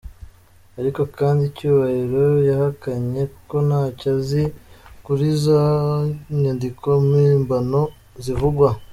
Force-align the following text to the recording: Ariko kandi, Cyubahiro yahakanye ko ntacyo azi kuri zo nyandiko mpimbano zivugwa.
Ariko 0.79 1.01
kandi, 1.17 1.43
Cyubahiro 1.55 2.25
yahakanye 2.49 3.21
ko 3.49 3.57
ntacyo 3.67 4.07
azi 4.17 4.43
kuri 5.05 5.25
zo 5.43 5.59
nyandiko 6.41 6.87
mpimbano 7.07 7.81
zivugwa. 8.23 8.69